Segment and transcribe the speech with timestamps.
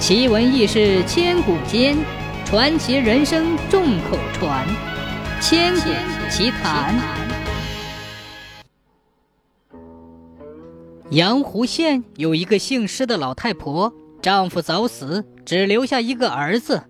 [0.00, 1.94] 奇闻异事千古间，
[2.46, 4.66] 传奇人生众口传。
[5.42, 5.90] 千古
[6.30, 6.98] 奇谈。
[11.10, 13.92] 阳湖县有一个姓施的老太婆，
[14.22, 16.82] 丈夫早死，只留下一个儿子。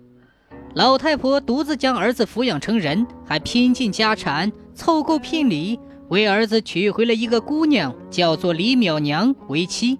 [0.73, 9.99] 老太婆独自将儿子抚养成人，还拼尽家产凑够聘礼，为儿子娶回了一个姑娘，叫做李淼娘为妻。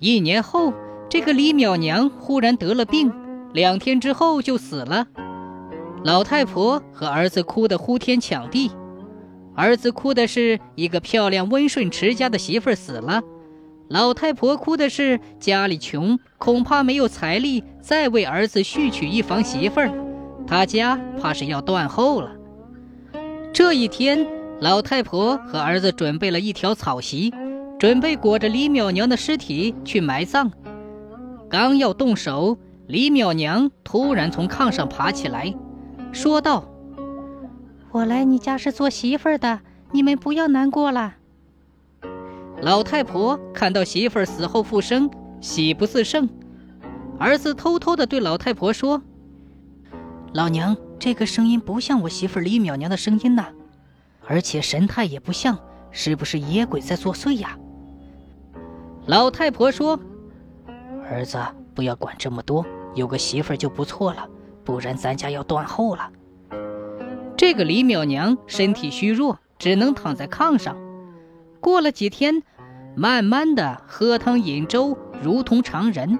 [0.00, 0.74] 一年后。
[1.10, 3.12] 这个李淼娘忽然得了病，
[3.52, 5.08] 两天之后就死了。
[6.04, 8.70] 老太婆和儿子哭得呼天抢地，
[9.56, 13.20] 儿子哭的是一个漂亮温顺持家的媳妇儿死了，
[13.88, 19.90] 老太婆哭的是家里穷，恐怕没有财力再为儿子续娶一房媳妇儿，
[20.46, 22.30] 他家怕是要断后了。
[23.52, 24.24] 这一天，
[24.60, 27.34] 老太婆和儿子准备了一条草席，
[27.80, 30.48] 准备裹着李淼娘的尸体去埋葬。
[31.50, 35.52] 刚要动手，李淼娘突然从炕上爬起来，
[36.12, 36.64] 说道
[37.90, 39.58] ：“我来你家是做媳妇的，
[39.90, 41.16] 你们不要难过了。”
[42.62, 46.28] 老太婆看到媳妇死后复生，喜不自胜。
[47.18, 49.02] 儿子偷偷的对老太婆说
[50.32, 53.46] ：“老娘，这个声音不像我媳妇李淼娘的声音呐，
[54.24, 55.58] 而且神态也不像，
[55.90, 57.58] 是不是野鬼在作祟呀？”
[59.06, 59.98] 老太婆说。
[61.10, 61.38] 儿子，
[61.74, 64.28] 不要管这么多，有个媳妇儿就不错了，
[64.62, 66.08] 不然咱家要断后了。
[67.36, 70.76] 这个李淼娘身体虚弱，只能躺在炕上。
[71.58, 72.44] 过了几天，
[72.94, 76.16] 慢慢的喝汤饮粥，如同常人，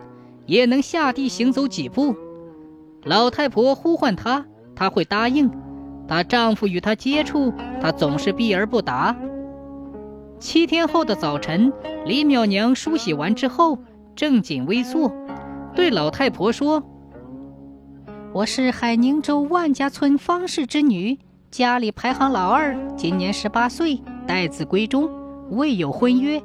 [0.46, 2.16] 也能下地行走几步。
[3.04, 5.48] 老太婆呼唤她，她会答应；
[6.08, 9.16] 她丈夫与她接触，她总是避而不答。
[10.40, 11.72] 七天后的早晨，
[12.04, 13.78] 李淼娘梳洗完之后。
[14.20, 15.10] 正襟危坐，
[15.74, 16.84] 对老太婆说
[18.34, 21.18] ：“我是海宁州万家村方氏之女，
[21.50, 25.08] 家里排行老二，今年十八岁，待字闺中，
[25.52, 26.42] 未有婚约。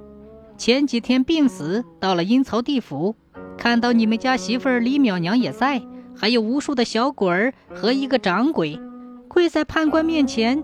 [0.57, 3.13] 前几天病死，到了阴曹地府，
[3.57, 5.81] 看到你们家媳妇李淼娘也在，
[6.15, 8.79] 还有无数的小鬼儿和一个掌柜，
[9.27, 10.63] 跪在判官面前，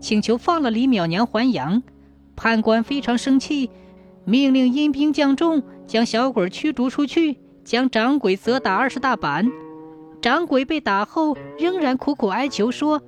[0.00, 1.82] 请求放了李淼娘还阳。
[2.34, 3.68] 判官非常生气。”
[4.26, 9.48] 命令阴兵将众，将小鬼驱逐出去，将掌鬼责打二十大板。
[10.20, 13.00] 掌柜被打后，仍然苦苦哀求说：“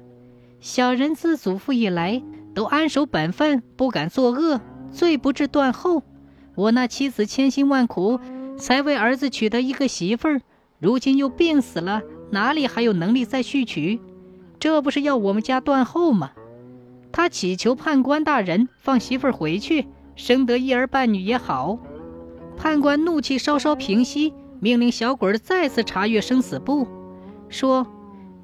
[0.60, 2.22] 小人自祖父以来
[2.54, 4.60] 都安守本分，不敢作恶，
[4.92, 6.04] 罪不至断后。
[6.54, 8.20] 我那妻子千辛万苦，
[8.56, 10.40] 才为儿子娶得一个媳妇儿，
[10.78, 14.00] 如今又病死了，哪里还有能力再续娶？
[14.60, 16.30] 这不是要我们家断后吗？”
[17.10, 19.88] 他祈求判官大人放媳妇儿回去。
[20.18, 21.78] 生得一儿半女也好。
[22.56, 26.88] 判官怒气稍稍平息，命令小鬼再次查阅生死簿，
[27.48, 27.86] 说：“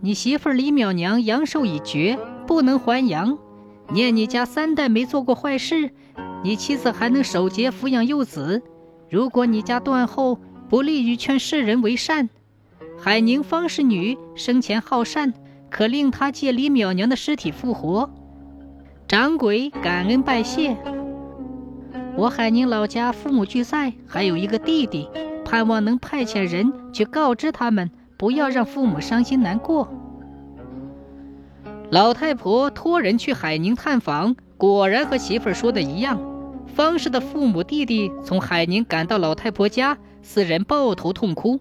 [0.00, 3.36] 你媳妇李淼娘阳寿已绝，不能还阳。
[3.90, 5.90] 念你家三代没做过坏事，
[6.44, 8.62] 你妻子还能守节抚养幼子。
[9.10, 12.30] 如果你家断后，不利于劝世人为善。
[12.96, 15.34] 海宁方氏女生前好善，
[15.70, 18.08] 可令她借李淼娘的尸体复活。”
[19.08, 20.76] 掌柜感恩拜谢。
[22.16, 25.08] 我海宁老家父母俱在，还有一个弟弟，
[25.44, 29.92] 盼望能派遣人去告知他们，不要让父母伤心难过。
[31.90, 36.20] 老太婆托人去海宁探访，果然和媳妇儿说的一样。
[36.66, 41.58] 方氏的父母弟弟从海宁赶到老太婆家，四人抱头痛哭。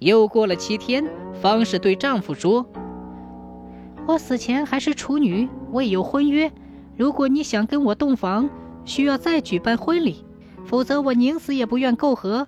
[0.00, 1.04] 又过了七天，
[1.40, 2.66] 方氏对丈夫说
[4.08, 6.50] ：“我死前还是处女，未有婚约。
[6.96, 8.50] 如果你想跟我洞房，”
[8.84, 10.24] 需要再举办婚礼，
[10.64, 12.46] 否则我宁死也不愿媾和。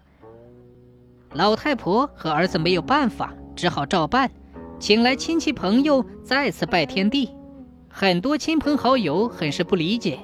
[1.32, 4.30] 老太婆和儿子没有办法，只好照办，
[4.78, 7.30] 请来亲戚朋友再次拜天地。
[7.88, 10.18] 很多亲朋好友很是不理解。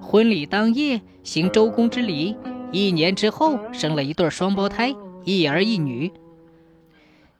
[0.00, 2.36] 婚礼当夜行周公之礼，
[2.70, 4.94] 一年之后生了一对双胞胎，
[5.24, 6.12] 一儿一女。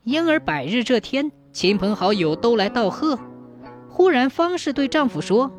[0.05, 3.19] 婴儿百日这天，亲朋好友都来道贺。
[3.89, 5.51] 忽然，方氏对丈夫说。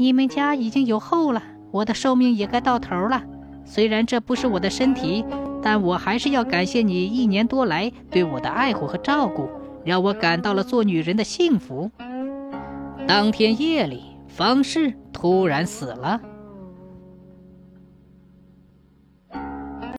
[0.00, 1.42] 你们家已经有后了，
[1.72, 3.20] 我的寿命也该到头了。
[3.64, 5.24] 虽然这不是我的身体，
[5.60, 9.50] 但我还是要感谢你一年多来对我的爱护和照顾，
[9.84, 11.90] 让我感到了做女人的幸福。
[13.08, 16.20] 当天夜里，方氏突然死了。